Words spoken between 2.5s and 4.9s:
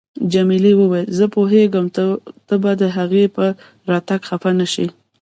به د هغې په راتګ خفه نه شې.